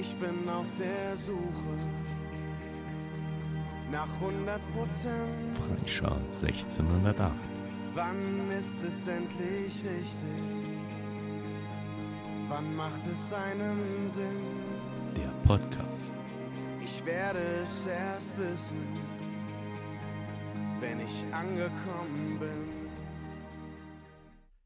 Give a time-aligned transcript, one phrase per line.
[0.00, 1.76] Ich bin auf der Suche
[3.92, 5.54] nach 100 Prozent.
[5.58, 7.34] Freischar 1608.
[7.92, 10.40] Wann ist es endlich richtig?
[12.48, 14.40] Wann macht es einen Sinn?
[15.14, 16.14] Der Podcast.
[16.82, 18.78] Ich werde es erst wissen,
[20.80, 22.59] wenn ich angekommen bin.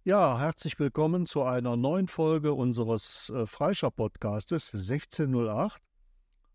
[0.07, 5.81] Ja, herzlich willkommen zu einer neuen Folge unseres äh, Freischar-Podcastes 1608.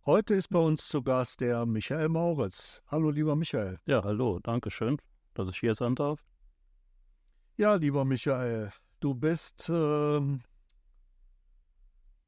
[0.06, 2.84] Heute ist bei uns zu Gast der Michael Mauritz.
[2.86, 3.78] Hallo, lieber Michael.
[3.88, 4.98] Ja, hallo, danke schön,
[5.34, 6.28] dass ich hier sein darf.
[7.58, 10.42] Ja, lieber Michael, du bist ähm,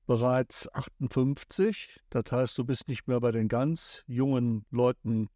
[0.07, 1.99] bereits 58.
[2.09, 5.29] Das heißt, du bist nicht mehr bei den ganz jungen Leuten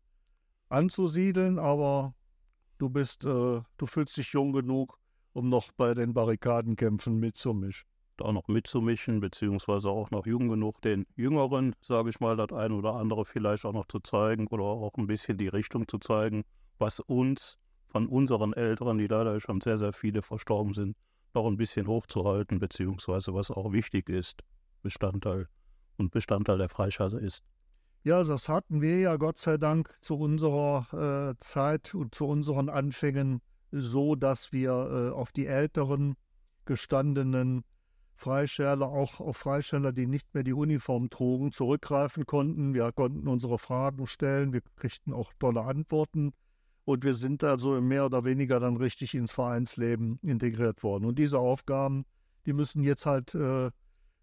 [0.67, 2.15] anzusiedeln, aber
[2.79, 4.97] du bist, äh, du fühlst dich jung genug,
[5.35, 7.85] um noch bei den Barrikadenkämpfen mitzumischen.
[8.17, 12.71] Da noch mitzumischen, beziehungsweise auch noch jung genug, den Jüngeren, sage ich mal, das ein
[12.71, 16.45] oder andere vielleicht auch noch zu zeigen oder auch ein bisschen die Richtung zu zeigen,
[16.77, 17.57] was uns
[17.89, 20.95] von unseren Älteren, die leider schon sehr, sehr viele verstorben sind,
[21.33, 24.41] noch ein bisschen hochzuhalten, beziehungsweise was auch wichtig ist,
[24.83, 25.49] Bestandteil
[25.97, 27.43] und Bestandteil der Freischase ist.
[28.03, 32.69] Ja, das hatten wir ja Gott sei Dank zu unserer äh, Zeit und zu unseren
[32.69, 36.15] Anfängen so, dass wir äh, auf die älteren
[36.65, 37.63] gestandenen
[38.15, 42.73] Freischärler, auch auf Freischärler, die nicht mehr die Uniform trugen, zurückgreifen konnten.
[42.73, 46.31] Wir konnten unsere Fragen stellen, wir kriegten auch tolle Antworten
[46.85, 51.05] und wir sind also mehr oder weniger dann richtig ins Vereinsleben integriert worden.
[51.05, 52.05] Und diese Aufgaben,
[52.45, 53.69] die müssen jetzt halt äh,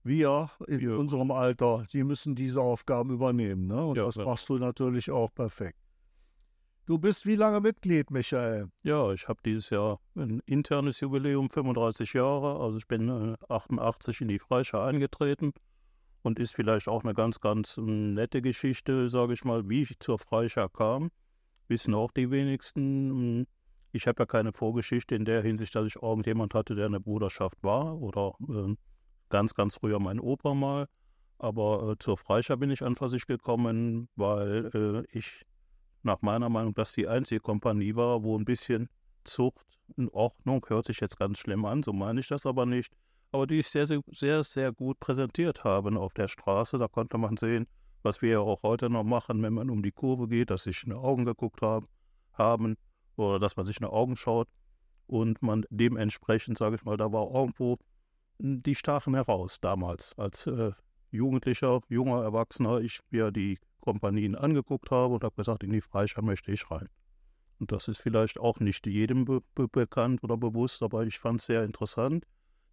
[0.05, 0.97] wir in Ja.
[0.97, 3.67] unserem Alter, die müssen diese Aufgaben übernehmen.
[3.67, 3.85] Ne?
[3.85, 4.25] Und Ja, das ja.
[4.25, 5.79] machst du natürlich auch perfekt.
[6.85, 8.69] Du bist wie lange Mitglied, Michael?
[8.83, 12.59] Ja, ich habe dieses Jahr ein internes Jubiläum, 35 Jahre.
[12.59, 15.53] Also ich bin äh, 88 in die Freischar eingetreten
[16.23, 20.19] und ist vielleicht auch eine ganz, ganz nette Geschichte, sage ich mal, wie ich zur
[20.19, 21.13] Freischar kam.
[21.69, 23.47] Wissen auch die wenigsten.
[23.93, 26.99] Ich habe ja keine Vorgeschichte in der Hinsicht, dass ich irgendjemand hatte, der in der
[26.99, 28.75] Bruderschaft war oder äh,
[29.29, 30.89] ganz, ganz früher mein Opa mal.
[31.39, 35.45] Aber äh, zur Freischar bin ich an sich gekommen, weil äh, ich
[36.03, 38.89] nach meiner Meinung das die einzige Kompanie war, wo ein bisschen
[39.25, 42.93] Zucht in Ordnung, hört sich jetzt ganz schlimm an, so meine ich das aber nicht,
[43.31, 46.79] aber die ich sehr, sehr, sehr, sehr gut präsentiert haben auf der Straße.
[46.79, 47.67] Da konnte man sehen,
[48.03, 50.83] was wir ja auch heute noch machen, wenn man um die Kurve geht, dass sich
[50.85, 51.87] in die Augen geguckt haben,
[52.35, 52.77] haben
[53.17, 54.49] oder dass man sich in die Augen schaut
[55.07, 57.79] und man dementsprechend, sage ich mal, da war irgendwo
[58.39, 60.73] die stachen heraus damals als äh,
[61.11, 66.25] Jugendlicher, junger Erwachsener, ich mir die Kompanien angeguckt habe und habe gesagt, in die Freischar
[66.25, 66.89] möchte ich rein.
[67.59, 71.41] Und das ist vielleicht auch nicht jedem be be bekannt oder bewusst, aber ich fand
[71.41, 72.25] es sehr interessant.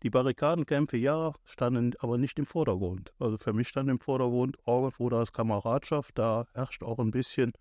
[0.01, 3.13] Die Barrikadenkämpfe, ja, standen aber nicht im Vordergrund.
[3.19, 7.51] Also für mich stand im Vordergrund irgendwo da ist Kameradschaft, da herrscht auch ein bisschen,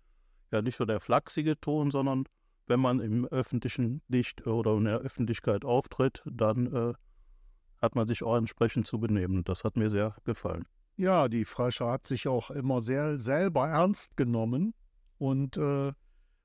[0.51, 2.23] ja, nicht so der flachsige Ton, sondern
[2.67, 6.93] wenn man im öffentlichen Licht oder in der Öffentlichkeit auftritt, dann äh,
[7.81, 9.43] hat man sich auch entsprechend zu benehmen.
[9.43, 10.65] Das hat mir sehr gefallen.
[10.99, 14.73] Ja, die Freischar hat sich auch immer sehr selber ernst genommen
[15.17, 15.93] und äh,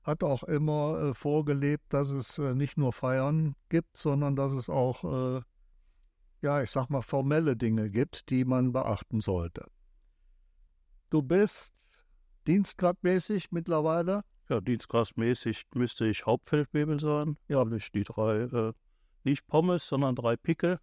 [0.05, 4.69] hat auch immer äh, vorgelebt, dass es äh, nicht nur Feiern gibt, sondern dass es
[4.69, 5.03] auch,
[5.39, 5.43] äh,
[6.41, 9.67] ja, ich sag mal, formelle Dinge gibt, die man beachten sollte.
[11.11, 11.75] Du bist
[12.47, 14.23] dienstgradmäßig mittlerweile.
[14.49, 17.39] Ja, dienstgrasmäßig müsste ich Hauptfeldwebel sein.
[17.49, 17.59] Ja.
[17.59, 18.73] Habe ich die drei, äh,
[19.25, 20.79] nicht Pommes, sondern drei Pickel.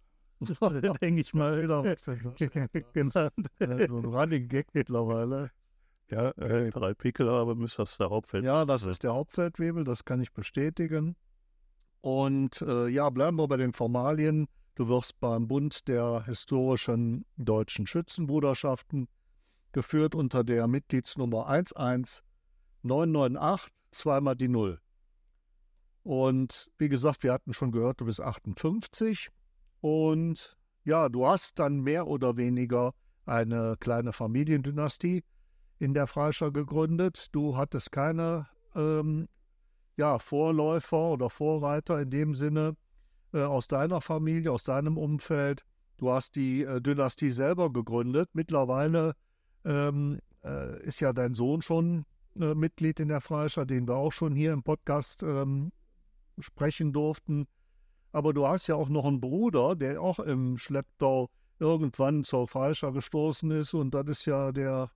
[1.00, 1.60] Denke ich mal.
[2.92, 3.28] genau.
[3.58, 5.50] so ein Running Gag mittlerweile.
[6.10, 8.44] Ja, äh, drei Pickel habe, müsste das der Hauptfeld.
[8.44, 11.16] Ja, das ist der Hauptfeldwebel, das kann ich bestätigen.
[12.02, 14.46] Und äh, ja, bleiben wir bei den Formalien.
[14.74, 19.08] Du wirst beim Bund der historischen deutschen Schützenbruderschaften
[19.72, 24.80] geführt unter der Mitgliedsnummer 11998, zweimal die Null.
[26.02, 29.30] Und wie gesagt, wir hatten schon gehört, du bist 58
[29.82, 32.94] und ja, du hast dann mehr oder weniger
[33.26, 35.22] eine kleine Familiendynastie
[35.78, 37.28] in der Freischar gegründet.
[37.32, 39.28] Du hattest keine ähm,
[39.96, 42.76] ja, Vorläufer oder Vorreiter in dem Sinne
[43.34, 45.64] äh, aus deiner Familie, aus deinem Umfeld.
[45.96, 48.30] Du hast die äh, Dynastie selber gegründet.
[48.32, 49.14] Mittlerweile
[49.64, 52.04] ähm, äh, ist ja dein Sohn schon
[52.40, 55.72] äh, Mitglied in der Freischar, den wir auch schon hier im Podcast ähm,
[56.38, 57.46] sprechen durften.
[58.12, 62.92] Aber du hast ja auch noch einen Bruder, der auch im Schlepptau irgendwann zur Freischar
[62.92, 64.90] gestoßen ist und das ist ja der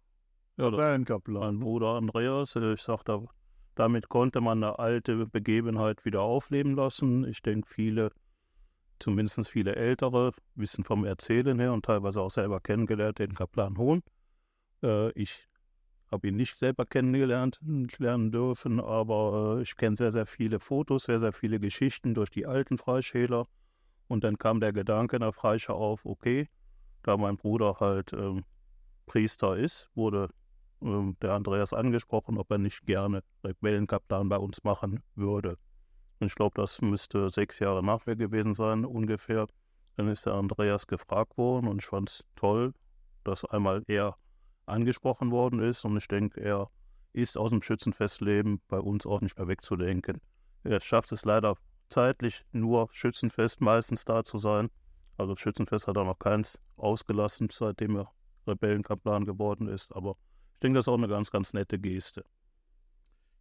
[0.57, 1.41] Ja, Wellenkaplan.
[1.41, 2.57] mein Bruder Andreas.
[2.57, 3.27] äh, Ich sagte,
[3.75, 7.27] damit konnte man eine alte Begebenheit wieder aufleben lassen.
[7.29, 8.11] Ich denke, viele,
[8.99, 14.03] zumindest viele Ältere, wissen vom Erzählen her und teilweise auch selber kennengelernt, den Kaplan Hohn.
[14.83, 15.47] Äh, ich
[16.11, 17.61] habe ihn nicht selber kennengelernt,
[17.99, 22.31] lernen dürfen, aber äh, ich kenne sehr, sehr viele Fotos, sehr, sehr viele Geschichten durch
[22.31, 23.47] die alten Freischäler.
[24.09, 26.49] Und dann kam der Gedanke in der Freischau auf, okay,
[27.03, 28.45] da mein Bruder halt ähm,
[29.07, 30.31] Priester ist, wurde
[30.83, 35.59] ähm, der Andreas angesprochen, ob er nicht gerne Rebellenkaplan bei uns machen würde.
[36.21, 39.47] Und ich glaube, das müsste sechs Jahre nach mir gewesen sein, ungefähr.
[39.97, 42.75] Dann ist der Andreas gefragt worden und ich fand es toll,
[43.25, 44.17] dass einmal er
[44.67, 46.69] angesprochen worden ist und ich denke, er
[47.13, 50.21] ist aus dem Schützenfestleben bei uns auch nicht mehr wegzudenken.
[50.65, 51.57] Er schafft es leider
[51.89, 54.69] zeitlich nur Schützenfest meistens da zu sein.
[55.17, 58.11] Also Schützenfest hat er noch keins ausgelassen, seitdem er
[58.47, 59.95] Rebellenkaplan geworden ist.
[59.95, 60.17] Aber
[60.55, 62.25] ich denke, das ist auch eine ganz, ganz nette Geste.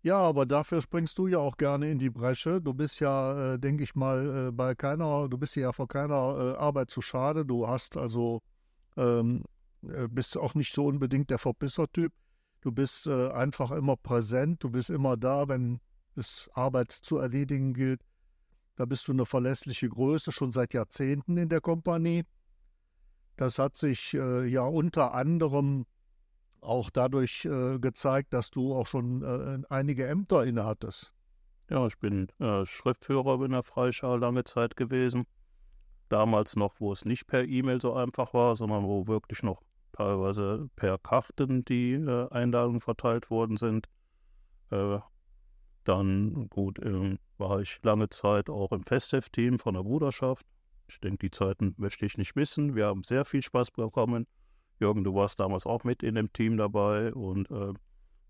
[0.04, 2.62] Ja, aber dafür springst du ja auch gerne in die Bresche.
[2.62, 6.54] Du bist ja, äh, denke ich mal, äh, bei keiner, du bist ja vor keiner
[6.54, 7.44] äh, Arbeit zu schade.
[7.44, 8.44] Du hast also,
[8.98, 9.55] ähm, äh,
[10.10, 12.14] bist auch nicht so unbedingt der Verbisser-Typ.
[12.62, 15.80] Du bist äh, einfach immer präsent, du bist immer da, wenn
[16.16, 18.02] es Arbeit zu erledigen gilt.
[18.76, 22.24] Da bist du eine verlässliche Größe, schon seit Jahrzehnten in der Kompanie.
[23.38, 25.86] Das hat sich äh, ja unter anderem
[26.62, 31.14] auch dadurch äh, gezeigt, dass du auch schon äh, einige Ämter innehattest.
[31.70, 35.26] Ja, ich bin äh, Schriftführer in der Freischau lange Zeit gewesen.
[36.10, 39.62] Damals noch, wo es nicht per E-Mail so einfach war, sondern wo wirklich noch
[39.96, 43.88] teilweise per Karten die äh, Einladungen verteilt worden sind.
[44.72, 45.00] Äh,
[45.84, 50.46] dann, gut, ähm, war ich lange Zeit auch im Festheft-Team von der Bruderschaft.
[50.88, 52.76] Ich denke, die Zeiten möchte ich nicht missen.
[52.76, 54.28] Wir haben sehr viel Spaß bekommen.
[54.80, 57.74] Jürgen, du warst damals auch mit in dem Team dabei und äh,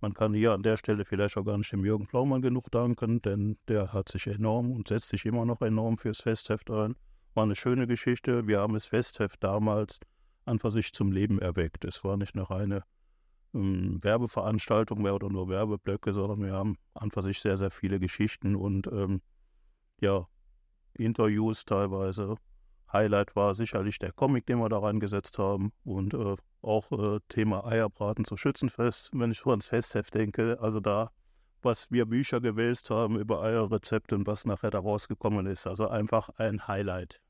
[0.02, 3.22] man kann hier an der Stelle vielleicht auch gar nicht dem Jürgen Plaumann genug danken,
[3.22, 6.96] denn der hat sich enorm und setzt sich immer noch enorm fürs Festheft ein.
[7.34, 8.48] War eine schöne Geschichte.
[8.48, 10.00] Wir haben das Festheft damals
[10.46, 11.86] an für sich zum Leben erweckt.
[11.86, 12.84] Es war nicht eine reine
[13.54, 18.00] ähm, Werbeveranstaltung mehr oder nur Werbeblöcke, sondern wir haben an für sich sehr, sehr viele
[18.00, 19.22] Geschichten und ähm,
[20.02, 20.28] ja,
[20.94, 22.38] Interviews teilweise
[22.92, 27.66] Highlight war sicherlich der Comic, den wir da reingesetzt haben und äh, auch äh, Thema
[27.66, 30.58] Eierbraten zu Schützenfest, wenn ich so ans Festheft denke.
[30.62, 31.12] Also da,
[31.62, 35.68] was wir Bücher gewälzt haben über Eierrezepte und was nachher da rausgekommen ist.
[35.68, 37.22] Also einfach ein Highlight.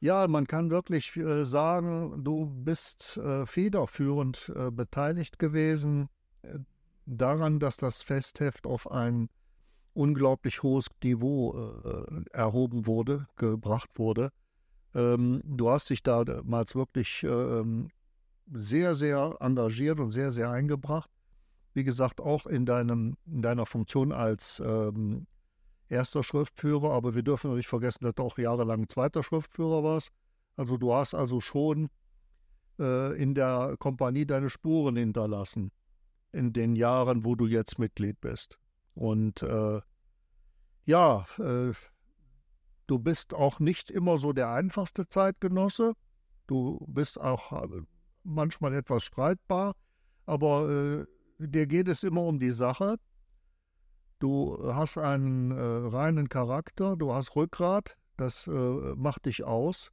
[0.00, 6.08] Ja, man kann wirklich äh, sagen, du bist äh, federführend äh, beteiligt gewesen
[7.06, 9.28] daran, dass das Festheft auf ein
[9.94, 11.54] unglaublich hohes Niveau
[12.32, 14.30] erhoben wurde, gebracht wurde.
[14.96, 17.88] Ähm, du hast dich damals wirklich ähm,
[18.52, 21.10] sehr, sehr engagiert und sehr, sehr eingebracht.
[21.74, 25.26] Wie gesagt, auch in, deinem, in deiner Funktion als ähm,
[25.88, 30.10] erster Schriftführer, aber wir dürfen nicht vergessen, dass du auch jahrelang zweiter Schriftführer warst.
[30.56, 31.88] Also du hast also schon
[32.78, 35.70] äh, in der Kompanie deine Spuren hinterlassen
[36.32, 38.58] in den Jahren, wo du jetzt Mitglied bist.
[38.94, 39.80] Und äh,
[40.84, 41.72] ja, äh,
[42.86, 45.94] Du bist auch nicht immer so der einfachste Zeitgenosse.
[46.46, 47.82] Du bist auch äh,
[48.22, 49.74] manchmal etwas streitbar,
[50.24, 52.96] aber äh, dir geht es immer um die Sache.
[54.18, 59.90] Du hast einen äh, reinen Charakter, du hast Rückgrat, das äh, macht dich aus.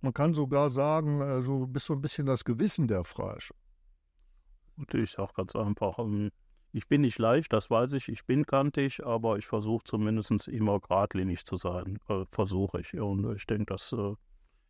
[0.00, 3.54] Man kann sogar sagen, äh, du bist so ein bisschen das Gewissen der Freische.
[4.76, 5.98] Natürlich auch ganz einfach.
[6.00, 6.30] Ähm,
[6.72, 8.08] ich bin nicht leicht, das weiß ich.
[8.08, 11.98] Ich bin kantig, aber ich versuche zumindest immer geradlinig zu sein.
[12.08, 12.94] Äh, versuche ich.
[12.94, 14.14] Und ich denke, das äh,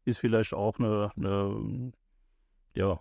[0.04, 1.92] ist vielleicht auch eine, eine,
[2.74, 3.00] ja,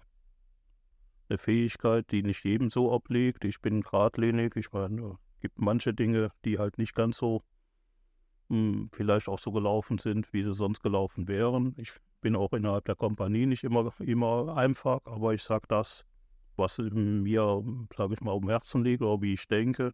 [1.27, 3.43] eine Fähigkeit, die nicht jedem so obliegt.
[3.43, 4.55] Ich bin geradlinig.
[4.55, 7.41] Ich meine, gibt manche Dinge, die halt nicht ganz so
[8.50, 11.74] mh, hm, vielleicht auch so gelaufen sind, wie sie sonst gelaufen wären.
[11.77, 16.05] Ich bin auch innerhalb der Kompanie nicht immer, immer einfach, aber ich sage das,
[16.55, 17.63] was mir,
[17.95, 19.93] sage ich mal, um Herzen liegt oder wie ich denke,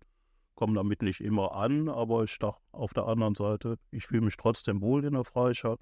[0.55, 4.37] komme damit nicht immer an, aber ich dachte auf der anderen Seite, ich fühle mich
[4.37, 5.79] trotzdem wohl in der Freistadt.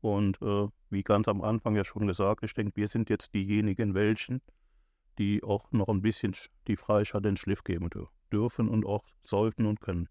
[0.00, 3.94] Und äh, wie ganz am Anfang ja schon gesagt, ich denke, wir sind jetzt diejenigen
[3.94, 4.42] welchen,
[5.18, 6.32] die auch noch ein bisschen
[6.66, 7.88] die Freistadt den Schliff geben
[8.32, 10.08] dürfen und auch sollten und können.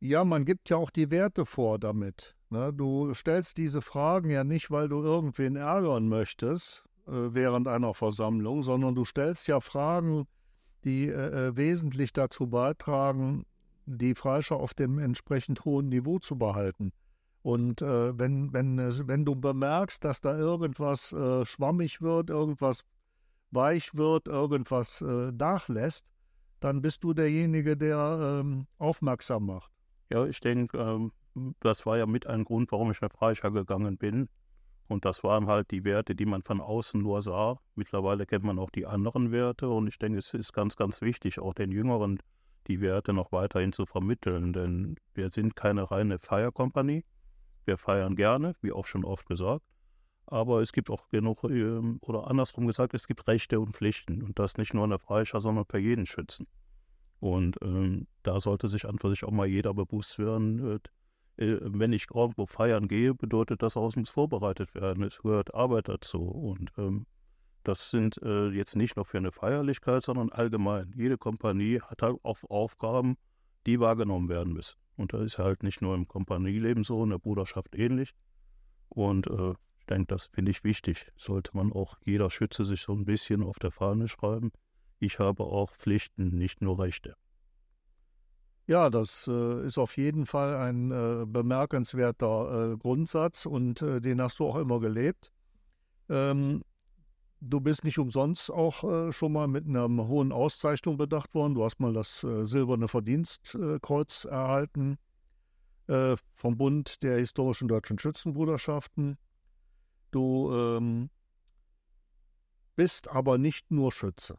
[0.00, 2.36] Ja, man gibt ja auch die Werte vor damit.
[2.50, 2.72] Ne?
[2.72, 8.62] Du stellst diese Fragen ja nicht, weil du irgendwen ärgern möchtest, äh, während einer Versammlung,
[8.62, 10.26] sondern du stellst ja Fragen,
[10.84, 13.44] die äh, äh, wesentlich dazu beitragen,
[13.86, 16.92] die Freischau auf dem entsprechend hohen Niveau zu behalten.
[17.42, 22.84] Und äh, wenn, wenn, wenn du bemerkst, dass da irgendwas äh, schwammig wird, irgendwas
[23.50, 26.06] weich wird, irgendwas äh, nachlässt,
[26.60, 29.70] dann bist du derjenige, der ähm, aufmerksam macht.
[30.10, 31.12] Ja, ich denke, ähm,
[31.60, 34.28] das war ja mit ein Grund, warum ich nach Freischau gegangen bin.
[34.88, 37.58] Und das waren halt die Werte, die man von außen nur sah.
[37.74, 41.38] Mittlerweile kennt man auch die anderen Werte und ich denke, es ist ganz, ganz wichtig,
[41.38, 42.18] auch den Jüngeren
[42.68, 47.04] die Werte noch weiterhin zu vermitteln, denn wir sind keine reine Feierkompanie.
[47.64, 49.64] Wir feiern gerne, wie auch schon oft gesagt,
[50.30, 54.38] aber es gibt auch genug, ähm, oder andersrum gesagt, es gibt Rechte und Pflichten und
[54.38, 56.46] das nicht nur in der Freischau, sondern für jeden Schützen.
[57.20, 60.78] Und ähm, da sollte sich an für sich auch mal jeder bewusst werden, äh,
[61.38, 65.04] wenn ich irgendwo feiern gehe, bedeutet das auch, es muss vorbereitet werden.
[65.04, 66.22] Es gehört Arbeit dazu.
[66.22, 67.06] Und ähm,
[67.62, 70.92] das sind äh, jetzt nicht nur für eine Feierlichkeit, sondern allgemein.
[70.96, 73.16] Jede Kompanie hat halt auch Aufgaben,
[73.66, 74.76] die wahrgenommen werden müssen.
[74.96, 78.14] Und das ist halt nicht nur im Kompanieleben so, in der Bruderschaft ähnlich.
[78.88, 79.54] Und äh,
[79.88, 81.10] denke, das finde ich wichtig.
[81.16, 84.52] Sollte man auch jeder Schütze sich so ein bisschen auf der Fahne schreiben.
[84.98, 87.16] Ich habe auch Pflichten, nicht nur Rechte.
[88.66, 94.20] Ja, das äh, ist auf jeden Fall ein äh, bemerkenswerter äh, Grundsatz und äh, den
[94.20, 95.32] hast du auch immer gelebt.
[96.10, 96.62] Ähm,
[97.40, 101.54] du bist nicht umsonst auch äh, schon mal mit einer hohen Auszeichnung bedacht worden.
[101.54, 104.98] Du hast mal das äh, Silberne Verdienstkreuz erhalten
[106.34, 109.16] vom Bund der historischen deutschen Schützenbruderschaften.
[110.10, 111.10] Du ähm,
[112.76, 114.36] bist aber nicht nur Schütze.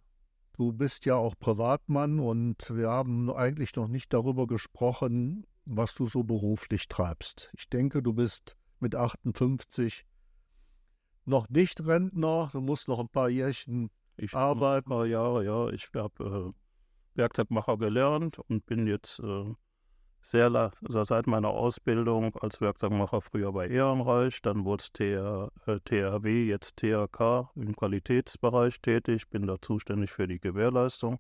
[0.54, 6.06] Du bist ja auch Privatmann und wir haben eigentlich noch nicht darüber gesprochen, was du
[6.06, 7.50] so beruflich treibst.
[7.58, 10.06] Ich denke, du bist mit 58
[11.26, 14.92] noch nicht Rentner, du musst noch ein paar Jährchen ich arbeiten.
[14.92, 15.70] Ein paar Jahre, ja.
[15.70, 19.54] Ich habe äh, Werkzeugmacher gelernt und bin jetzt äh,
[20.22, 25.80] sehr also seit meiner Ausbildung als Werkzeugmacher früher bei Ehrenreich, dann wurde es TR, äh,
[25.80, 31.20] THW, jetzt THK im Qualitätsbereich tätig, bin da zuständig für die Gewährleistung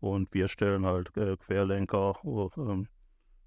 [0.00, 2.84] und wir stellen halt äh, Querlenker äh,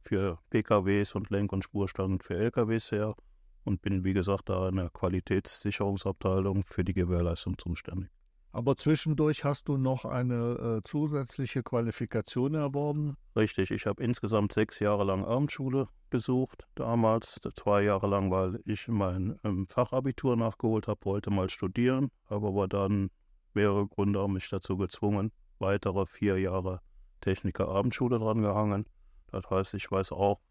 [0.03, 3.15] für PKWs und Lenk- und Spurstangen für LKWs her
[3.63, 8.09] und bin wie gesagt da in der Qualitätssicherungsabteilung für die Gewährleistung zuständig.
[8.53, 13.15] Aber zwischendurch hast du noch eine äh, zusätzliche Qualifikation erworben.
[13.36, 16.67] Richtig, ich habe insgesamt sechs Jahre lang Abendschule besucht.
[16.75, 22.48] Damals zwei Jahre lang, weil ich mein ähm, Fachabitur nachgeholt habe, wollte mal studieren, habe
[22.48, 23.10] aber dann
[23.53, 26.81] mehrere Gründe haben mich dazu gezwungen, weitere vier Jahre
[27.22, 28.86] Techniker Abendschule drangehangen.
[29.27, 30.41] Das heißt, ich weiß auch,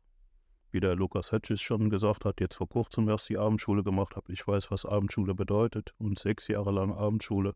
[0.70, 4.32] wie der Lukas Hedges schon gesagt hat, jetzt vor kurzem erst die Abendschule gemacht habe.
[4.32, 7.54] Ich weiß, was Abendschule bedeutet und sechs Jahre lang Abendschule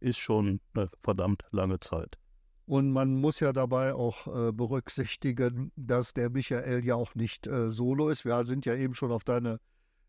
[0.00, 2.18] ist schon eine verdammt lange Zeit.
[2.66, 7.70] Und man muss ja dabei auch äh, berücksichtigen, dass der Michael ja auch nicht äh,
[7.70, 8.24] solo ist.
[8.24, 9.60] Wir sind ja eben schon auf deine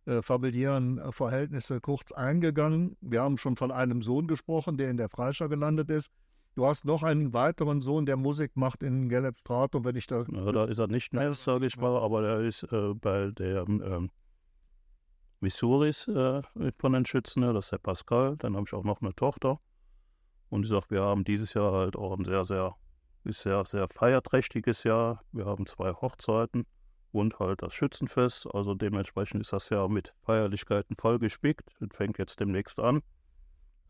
[0.06, 2.98] äh, familiären äh, Verhältnisse kurz eingegangen.
[3.02, 6.10] Wir haben schon von einem Sohn gesprochen, der in der Freischau gelandet ist.
[6.56, 10.26] Du hast noch einen weiteren Sohn, der Musik macht in Gelbstrat und wenn ich da.
[10.32, 13.68] Ja, da ist er nicht mehr, sage ich mal, aber der ist äh, bei der
[13.68, 14.10] ähm,
[15.40, 16.42] Missouris äh,
[16.80, 18.36] von den Schützen, das ist der Pascal.
[18.38, 19.60] Dann habe ich auch noch eine Tochter.
[20.50, 22.76] Und ich sage, wir haben dieses Jahr halt auch ein sehr, sehr,
[23.26, 25.24] sehr, sehr feierträchtiges Jahr.
[25.32, 26.66] Wir haben zwei Hochzeiten
[27.12, 28.48] und halt das Schützenfest.
[28.54, 31.70] Also dementsprechend ist das Jahr mit Feierlichkeiten vollgespickt.
[31.80, 33.02] Das fängt jetzt demnächst an.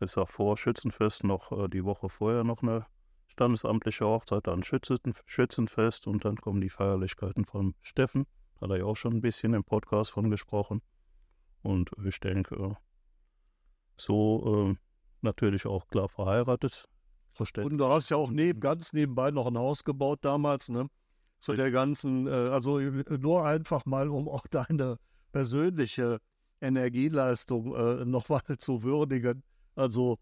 [0.00, 2.86] Es ist auch vor Schützenfest noch äh, die Woche vorher noch eine
[3.26, 8.26] standesamtliche Hochzeit, dann Schützen, Schützenfest und dann kommen die Feierlichkeiten von Steffen.
[8.60, 10.82] Hat er ja auch schon ein bisschen im Podcast von gesprochen.
[11.62, 12.76] Und ich denke,
[13.96, 14.87] so äh,
[15.22, 16.88] natürlich auch klar verheiratet.
[17.32, 17.72] Verständlich.
[17.72, 20.88] Und du hast ja auch neben, ganz nebenbei noch ein Haus gebaut damals, ne?
[21.38, 24.98] Zu der ganzen, äh, also nur einfach mal, um auch deine
[25.30, 26.18] persönliche
[26.60, 29.44] Energieleistung äh, nochmal zu würdigen.
[29.76, 30.18] Also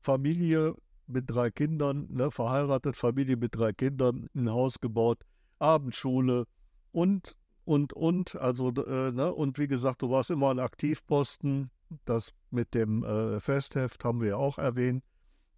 [0.00, 0.74] Familie
[1.06, 5.20] mit drei Kindern, ne, verheiratet, Familie mit drei Kindern, ein Haus gebaut,
[5.58, 6.46] Abendschule
[6.92, 8.36] und, und, und.
[8.36, 11.70] Also, äh, ne, und wie gesagt, du warst immer ein Aktivposten,
[12.04, 15.04] das mit dem äh, Festheft haben wir ja auch erwähnt,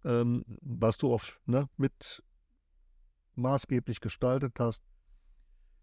[0.03, 2.23] ähm, was du oft ne, mit
[3.35, 4.83] maßgeblich gestaltet hast.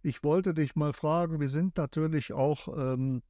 [0.02, 3.22] Ich wollte dich mal fragen, wir sind natürlich auch ähm,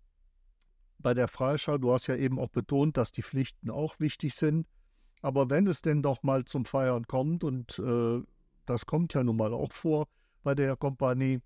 [0.99, 4.67] bei der Freischau, du hast ja eben auch betont, dass die Pflichten auch wichtig sind.
[5.21, 8.23] Aber wenn es denn doch mal zum Feiern kommt, und äh,
[8.67, 10.07] das kommt ja nun mal auch vor
[10.43, 11.41] bei der Kompanie,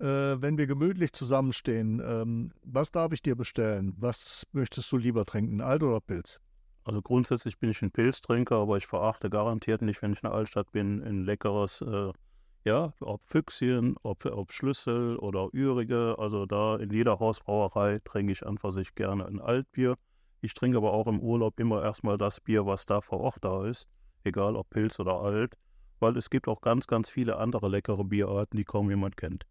[0.00, 0.04] äh,
[0.40, 3.94] wenn wir gemütlich zusammenstehen, ähm, was darf ich dir bestellen?
[3.96, 6.40] Was möchtest du lieber trinken, Alt oder Pilz?
[6.84, 10.34] Also grundsätzlich bin ich ein Pilztrinker, aber ich verachte garantiert nicht, wenn ich in der
[10.34, 12.12] Altstadt bin, ein leckeres, äh,
[12.64, 16.16] ja, ob Füchschen, ob, ob Schlüssel oder Ürige.
[16.18, 19.96] Also da in jeder Hausbrauerei trinke ich an für sich gerne ein Altbier.
[20.42, 23.64] Ich trinke aber auch im Urlaub immer erstmal das Bier, was da vor Ort da
[23.66, 23.88] ist,
[24.24, 25.54] egal ob Pilz oder Alt,
[26.00, 29.46] weil es gibt auch ganz, ganz viele andere leckere Bierarten, die kaum jemand kennt.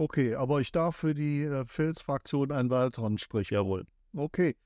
[0.00, 3.50] Okay, aber ich darf für die äh, Filzfraktion einen weiteren Strich.
[3.50, 3.84] Jawohl.
[4.16, 4.56] Okay.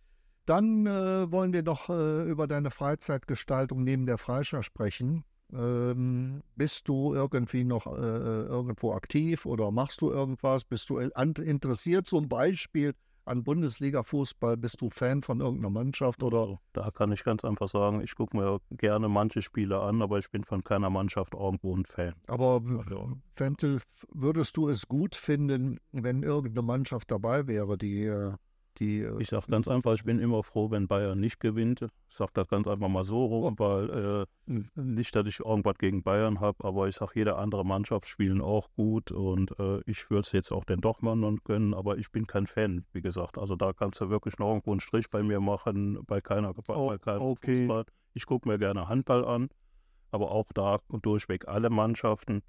[0.47, 5.25] Dann äh, wollen wir noch äh, über deine Freizeitgestaltung neben der Freischar sprechen.
[5.53, 10.63] Ähm, bist du irgendwie noch äh, irgendwo aktiv oder machst du irgendwas?
[10.63, 14.57] Bist du interessiert zum Beispiel an Bundesliga-Fußball?
[14.57, 16.61] Bist du Fan von irgendeiner Mannschaft oder?
[16.73, 20.31] Da kann ich ganz einfach sagen, ich gucke mir gerne manche Spiele an, aber ich
[20.31, 22.15] bin von keiner Mannschaft irgendwo ein Fan.
[22.27, 22.63] Aber
[23.35, 23.81] Fentel,
[24.13, 28.35] würdest du es gut finden, wenn irgendeine Mannschaft dabei wäre, die äh,
[28.79, 31.83] die, äh, ich sage ganz einfach, ich bin immer froh, wenn Bayern nicht gewinnt.
[31.83, 36.03] Ich sage das ganz einfach mal so rum, weil äh, nicht, dass ich irgendwas gegen
[36.03, 40.21] Bayern habe, aber ich sage, jede andere Mannschaft spielen auch gut und äh, ich würde
[40.21, 43.39] es jetzt auch den Dortmundern gönnen, aber ich bin kein Fan, wie gesagt.
[43.39, 46.89] Also da kannst du wirklich noch irgendwo einen Strich bei mir machen, bei keiner, oh,
[46.89, 47.59] bei keinem okay.
[47.59, 47.85] Fußball.
[48.13, 49.49] Ich gucke mir gerne Handball an,
[50.11, 52.43] aber auch da durchweg alle Mannschaften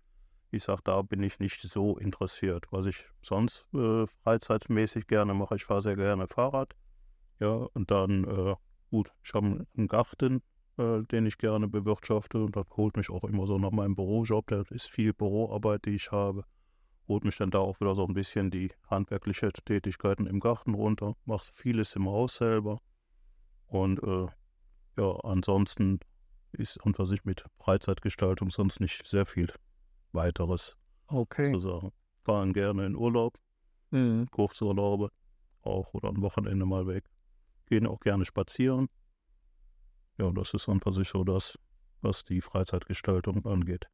[0.51, 2.65] ich sage, da bin ich nicht so interessiert.
[2.71, 6.73] Was ich sonst äh, freizeitmäßig gerne mache, ich fahre sehr gerne Fahrrad.
[7.39, 8.55] Ja, und dann, äh,
[8.89, 10.41] gut, ich habe einen Garten,
[10.77, 14.47] äh, den ich gerne bewirtschafte und das holt mich auch immer so nach meinem Bürojob.
[14.47, 16.45] Das ist viel Büroarbeit, die ich habe.
[17.07, 21.15] Holt mich dann da auch wieder so ein bisschen die handwerkliche Tätigkeiten im Garten runter.
[21.25, 22.79] Mache vieles im Haus selber.
[23.67, 24.27] Und äh,
[24.97, 25.99] ja, ansonsten
[26.53, 29.51] ist unter sich mit Freizeitgestaltung sonst nicht sehr viel
[30.15, 31.51] weiteres okay.
[31.51, 31.91] zu sagen.
[32.23, 33.37] Fahren gerne in Urlaub,
[33.91, 34.27] mhm.
[34.31, 35.11] Kurzurlaube
[35.61, 37.05] auch oder am Wochenende mal weg.
[37.67, 38.87] Gehen auch gerne spazieren.
[40.17, 41.57] Ja, das ist einfach sich so das,
[42.01, 43.87] was die Freizeitgestaltung angeht.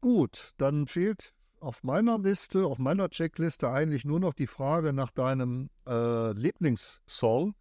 [0.00, 5.10] Gut, dann fehlt auf meiner Liste, auf meiner Checkliste eigentlich nur noch die Frage nach
[5.10, 7.54] deinem äh, Lieblingssong,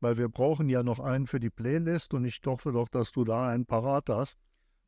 [0.00, 3.24] weil wir brauchen ja noch einen für die Playlist und ich hoffe doch, dass du
[3.24, 4.38] da einen parat hast.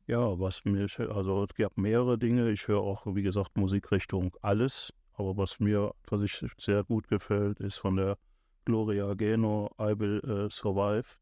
[0.09, 2.49] Ja, was mir, also es gab mehrere Dinge.
[2.49, 4.91] Ich höre auch, wie gesagt, Musikrichtung alles.
[5.13, 8.17] Aber was mir, was ich sehr gut gefällt, ist von der
[8.65, 11.15] Gloria Geno I Will uh, Survive.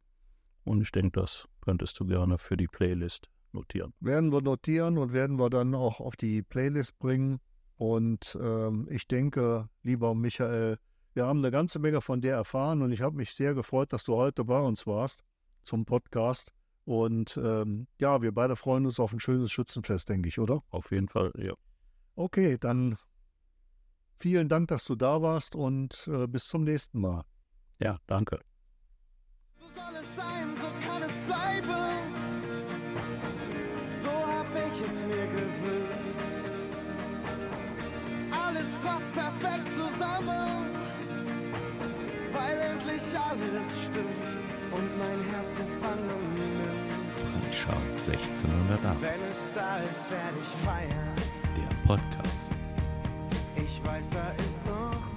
[0.63, 3.93] Und ich denke, das könntest du gerne für die Playlist notieren.
[3.99, 7.41] Werden wir notieren und werden wir dann auch auf die Playlist bringen.
[7.75, 10.77] Und ähm, ich denke, lieber Michael,
[11.13, 14.05] wir haben eine ganze Menge von dir erfahren und ich habe mich sehr gefreut, dass
[14.05, 15.25] du heute bei uns warst
[15.63, 16.53] zum Podcast.
[16.87, 20.63] Und ähm, ja, wir beide freuen uns auf ein schönes Schützenfest, denke ich, oder?
[20.69, 21.53] Auf jeden Fall, ja.
[22.15, 22.97] Okay, dann
[24.17, 27.25] vielen Dank, dass du da warst und äh, bis zum nächsten Mal.
[27.79, 28.39] Ja, danke.
[47.63, 47.73] Schau
[48.05, 49.01] 1608.
[49.01, 51.15] Wenn es da ist, werde ich feiern.
[51.55, 52.51] Der Podcast.
[53.55, 55.16] Ich weiß, da ist noch